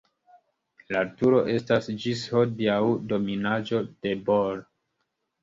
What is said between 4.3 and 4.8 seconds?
Bor.